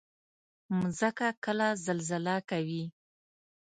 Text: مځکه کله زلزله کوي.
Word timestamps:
مځکه 0.79 1.27
کله 1.43 1.67
زلزله 1.85 2.35
کوي. 2.49 2.83